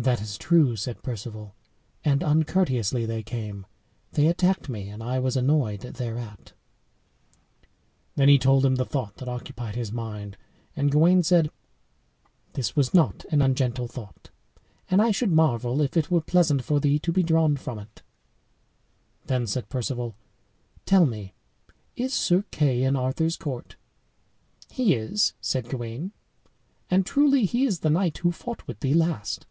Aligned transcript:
"That 0.00 0.20
is 0.20 0.38
true," 0.38 0.76
said 0.76 1.02
Perceval; 1.02 1.56
"and 2.04 2.22
uncourteously 2.22 3.04
they 3.04 3.24
came. 3.24 3.66
They 4.12 4.28
attacked 4.28 4.68
me, 4.68 4.88
and 4.90 5.02
I 5.02 5.18
was 5.18 5.36
annoyed 5.36 5.80
thereat" 5.80 6.52
Then 8.14 8.28
he 8.28 8.38
told 8.38 8.64
him 8.64 8.76
the 8.76 8.84
thought 8.84 9.16
that 9.16 9.26
occupied 9.28 9.74
his 9.74 9.90
mind, 9.90 10.36
and 10.76 10.92
Gawain 10.92 11.24
said, 11.24 11.50
"This 12.52 12.76
was 12.76 12.94
not 12.94 13.24
an 13.32 13.42
ungentle 13.42 13.88
thought, 13.88 14.30
and 14.88 15.02
I 15.02 15.10
should 15.10 15.32
marvel 15.32 15.80
if 15.80 15.96
it 15.96 16.12
were 16.12 16.20
pleasant 16.20 16.62
for 16.62 16.78
thee 16.78 17.00
to 17.00 17.10
be 17.10 17.24
drawn 17.24 17.56
from 17.56 17.80
it." 17.80 18.02
Then 19.26 19.48
said 19.48 19.68
Perceval, 19.68 20.14
"Tell 20.86 21.06
me, 21.06 21.34
is 21.96 22.14
Sir 22.14 22.44
Kay 22.52 22.84
in 22.84 22.94
Arthur's 22.94 23.36
court?" 23.36 23.74
"He 24.70 24.94
is," 24.94 25.32
said 25.40 25.68
Gawain; 25.68 26.12
"and 26.88 27.04
truly 27.04 27.44
he 27.46 27.64
is 27.66 27.80
the 27.80 27.90
knight 27.90 28.18
who 28.18 28.30
fought 28.30 28.64
with 28.68 28.78
thee 28.78 28.94
last." 28.94 29.44